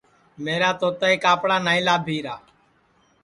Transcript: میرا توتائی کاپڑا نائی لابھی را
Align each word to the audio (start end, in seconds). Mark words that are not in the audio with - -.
میرا 0.43 0.69
توتائی 0.79 1.17
کاپڑا 1.25 1.57
نائی 1.65 1.81
لابھی 1.87 2.17
را 2.25 2.35